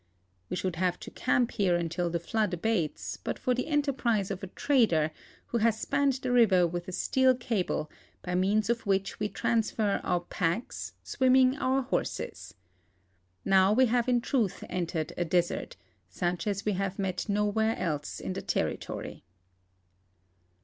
[0.49, 4.41] We should have to camp here until the flood abates hut for the enterprise of
[4.41, 5.11] a trad.n.
[5.45, 7.87] who has spanned the river with a steel cable
[8.23, 10.93] by means of which we transfer our pac^ks.
[11.05, 12.55] swimmiuir •)ur horses.
[13.45, 15.75] Now we have in truth entered a desert,
[16.11, 16.39] sndi.
[16.45, 16.77] k w.
[16.79, 19.23] have met nowhere else in the territory.